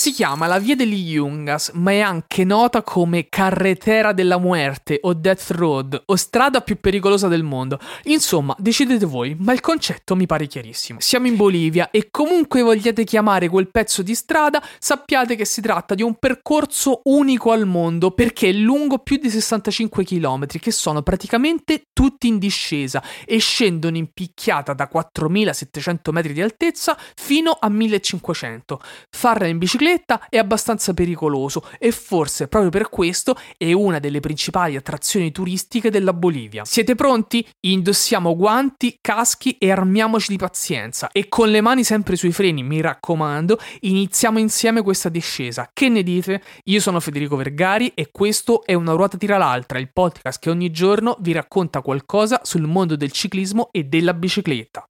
[0.00, 5.12] Si chiama la Via degli Yungas, ma è anche nota come Carretera della Muerte o
[5.12, 7.78] Death Road o strada più pericolosa del mondo.
[8.04, 11.00] Insomma, decidete voi, ma il concetto mi pare chiarissimo.
[11.00, 15.94] Siamo in Bolivia e comunque vogliate chiamare quel pezzo di strada, sappiate che si tratta
[15.94, 21.02] di un percorso unico al mondo perché è lungo più di 65 km, che sono
[21.02, 27.68] praticamente tutti in discesa e scendono in picchiata da 4700 metri di altezza fino a
[27.68, 28.80] 1500.
[29.10, 29.88] Farla in bicicletta
[30.28, 36.12] è abbastanza pericoloso e forse proprio per questo è una delle principali attrazioni turistiche della
[36.12, 36.64] Bolivia.
[36.64, 37.46] Siete pronti?
[37.60, 42.80] Indossiamo guanti, caschi e armiamoci di pazienza e con le mani sempre sui freni, mi
[42.80, 45.70] raccomando, iniziamo insieme questa discesa.
[45.72, 46.42] Che ne dite?
[46.64, 50.70] Io sono Federico Vergari e questo è Una ruota tira l'altra, il podcast che ogni
[50.70, 54.84] giorno vi racconta qualcosa sul mondo del ciclismo e della bicicletta.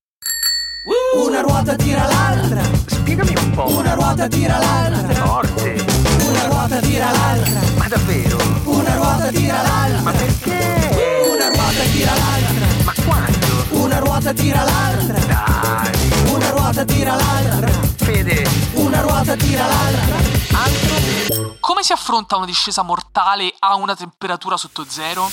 [1.14, 3.29] Una ruota tira l'altra, Spiegami
[3.64, 3.78] po'.
[3.78, 5.84] una ruota tira l'altra, Forte.
[6.26, 8.36] una ruota tira l'altra, Ma davvero?
[8.64, 11.28] una ruota tira l'altra, Ma perché?
[11.32, 13.64] una ruota tira l'altra, Ma quando?
[13.84, 16.32] una ruota tira l'altra, Dai.
[16.32, 18.48] una ruota tira l'altra, Fede.
[18.74, 20.16] una ruota tira l'altra.
[20.52, 21.56] Altro?
[21.60, 25.30] Come si affronta una discesa mortale a una temperatura sotto zero?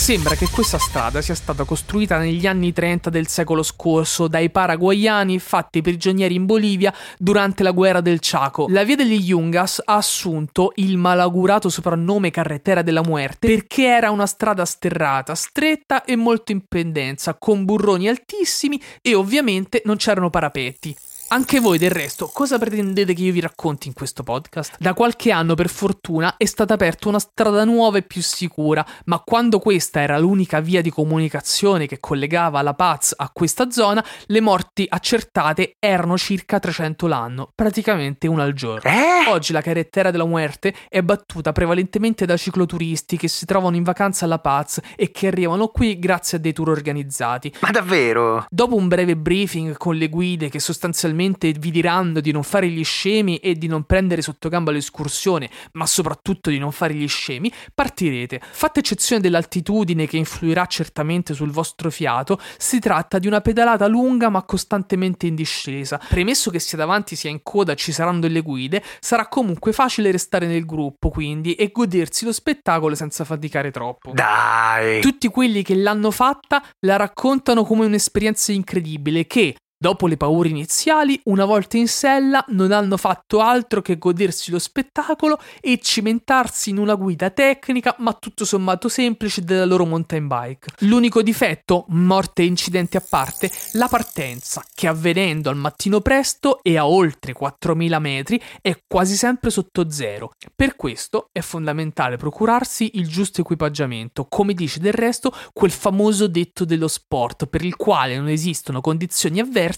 [0.00, 5.38] Sembra che questa strada sia stata costruita negli anni 30 del secolo scorso dai paraguayani
[5.38, 8.66] fatti prigionieri in Bolivia durante la guerra del Chaco.
[8.70, 14.26] La via degli Yungas ha assunto il malaugurato soprannome Carretera della Muerte perché era una
[14.26, 20.96] strada sterrata, stretta e molto in pendenza, con burroni altissimi e ovviamente non c'erano parapetti.
[21.32, 24.74] Anche voi del resto, cosa pretendete che io vi racconti in questo podcast?
[24.80, 29.20] Da qualche anno, per fortuna, è stata aperta una strada nuova e più sicura, ma
[29.24, 34.40] quando questa era l'unica via di comunicazione che collegava la Paz a questa zona, le
[34.40, 38.90] morti accertate erano circa 300 l'anno, praticamente una al giorno.
[38.90, 39.28] Eh?
[39.28, 44.24] Oggi la carrettera della Muerte è battuta prevalentemente da cicloturisti che si trovano in vacanza
[44.24, 47.54] alla Paz e che arrivano qui grazie a dei tour organizzati.
[47.60, 48.46] Ma davvero?
[48.50, 52.84] Dopo un breve briefing con le guide che sostanzialmente vi diranno di non fare gli
[52.84, 57.52] scemi e di non prendere sotto gamba l'escursione, ma soprattutto di non fare gli scemi,
[57.74, 58.40] partirete.
[58.42, 64.28] Fatta eccezione dell'altitudine che influirà certamente sul vostro fiato, si tratta di una pedalata lunga
[64.28, 66.00] ma costantemente in discesa.
[66.08, 70.46] Premesso che sia davanti sia in coda ci saranno delle guide, sarà comunque facile restare
[70.46, 74.12] nel gruppo quindi e godersi lo spettacolo senza faticare troppo.
[74.12, 75.00] Dai.
[75.00, 81.18] Tutti quelli che l'hanno fatta la raccontano come un'esperienza incredibile che, dopo le paure iniziali,
[81.24, 86.76] una volta in sella non hanno fatto altro che godersi lo spettacolo e cimentarsi in
[86.76, 90.72] una guida tecnica ma tutto sommato semplice della loro mountain bike.
[90.80, 96.76] L'unico difetto, morte e incidenti a parte, la partenza, che avvenendo al mattino presto e
[96.76, 100.32] a oltre 4000 metri è quasi sempre sotto zero.
[100.54, 106.66] Per questo è fondamentale procurarsi il giusto equipaggiamento, come dice del resto quel famoso detto
[106.66, 109.68] dello sport, per il quale non esistono condizioni avverse,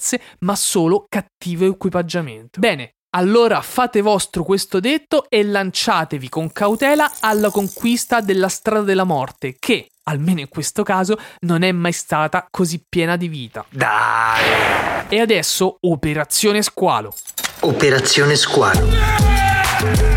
[0.41, 2.61] ma solo cattivo equipaggiamento.
[2.61, 2.95] Bene.
[3.15, 9.57] Allora fate vostro questo detto e lanciatevi con cautela alla conquista della strada della morte,
[9.59, 13.67] che, almeno in questo caso, non è mai stata così piena di vita.
[13.69, 15.07] Dai.
[15.09, 17.13] E adesso Operazione Squalo.
[17.61, 20.12] Operazione Squalo.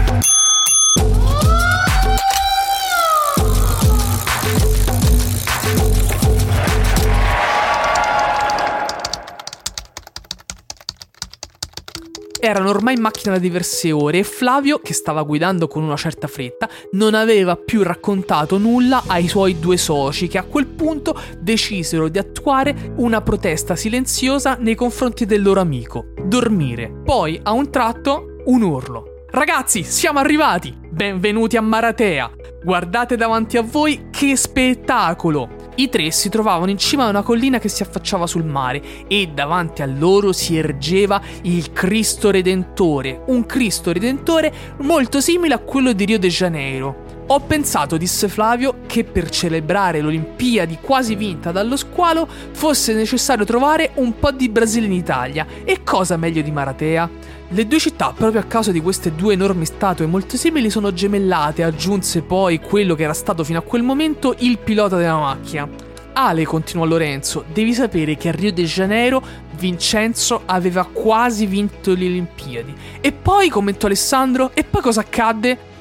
[12.46, 16.28] Erano ormai in macchina da diverse ore e Flavio, che stava guidando con una certa
[16.28, 22.08] fretta, non aveva più raccontato nulla ai suoi due soci che a quel punto decisero
[22.08, 26.14] di attuare una protesta silenziosa nei confronti del loro amico.
[26.24, 27.02] Dormire.
[27.04, 29.24] Poi, a un tratto, un urlo.
[29.32, 30.72] Ragazzi, siamo arrivati!
[30.88, 32.30] Benvenuti a Maratea!
[32.64, 35.55] Guardate davanti a voi che spettacolo!
[35.78, 39.28] I tre si trovavano in cima a una collina che si affacciava sul mare e
[39.34, 44.54] davanti a loro si ergeva il Cristo Redentore, un Cristo Redentore
[44.84, 47.05] molto simile a quello di Rio de Janeiro.
[47.28, 53.94] Ho pensato, disse Flavio, che per celebrare l'Olimpiadi quasi vinta dallo squalo fosse necessario trovare
[53.96, 55.48] un po' di Brasile in Italia.
[55.64, 57.10] E cosa meglio di Maratea?
[57.48, 61.64] Le due città, proprio a causa di queste due enormi statue molto simili, sono gemellate,
[61.64, 65.68] aggiunse poi quello che era stato fino a quel momento il pilota della macchina.
[66.14, 69.22] Ale, continuò Lorenzo, devi sapere che a Rio de Janeiro
[69.58, 72.74] Vincenzo aveva quasi vinto le Olimpiadi.
[73.02, 75.74] E poi, commentò Alessandro, e poi cosa accadde?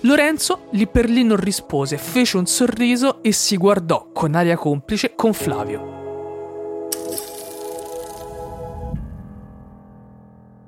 [0.00, 5.14] Lorenzo lì per lì non rispose, fece un sorriso e si guardò con aria complice
[5.14, 5.94] con Flavio.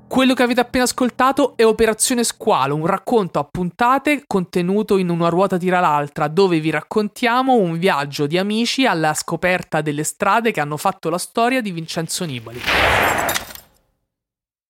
[0.08, 5.28] Quello che avete appena ascoltato è Operazione Squalo, un racconto a puntate contenuto in una
[5.28, 10.60] ruota tira l'altra, dove vi raccontiamo un viaggio di amici alla scoperta delle strade che
[10.60, 12.60] hanno fatto la storia di Vincenzo Nibali.